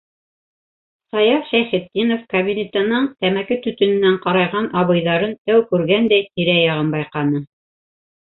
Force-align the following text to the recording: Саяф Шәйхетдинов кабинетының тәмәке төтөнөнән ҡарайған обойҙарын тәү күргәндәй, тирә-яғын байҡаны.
Саяф 1.15 1.43
Шәйхетдинов 1.49 2.23
кабинетының 2.31 3.05
тәмәке 3.25 3.57
төтөнөнән 3.65 4.15
ҡарайған 4.23 4.69
обойҙарын 4.81 5.37
тәү 5.51 5.61
күргәндәй, 5.75 6.25
тирә-яғын 6.39 6.91
байҡаны. 6.97 7.43